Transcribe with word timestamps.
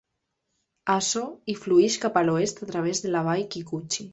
Aso 0.93 1.21
i 1.53 1.55
flueix 1.65 1.99
cap 2.07 2.19
a 2.23 2.27
l'oest 2.31 2.65
a 2.67 2.71
través 2.73 3.03
de 3.05 3.17
la 3.17 3.25
vall 3.29 3.47
Kikuchi. 3.57 4.09